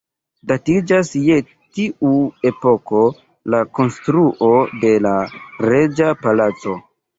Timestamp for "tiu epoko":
1.79-3.03